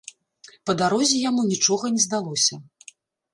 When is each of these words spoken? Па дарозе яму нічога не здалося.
Па 0.69 0.75
дарозе 0.79 1.19
яму 1.29 1.41
нічога 1.51 1.85
не 1.99 2.07
здалося. 2.07 2.59